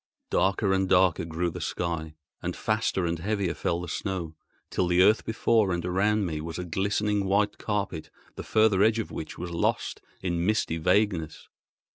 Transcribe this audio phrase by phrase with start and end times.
[0.31, 4.33] Darker and darker grew the sky, and faster and heavier fell the snow,
[4.71, 8.97] till the earth before and around me was a glistening white carpet the further edge
[8.97, 11.49] of which was lost in misty vagueness.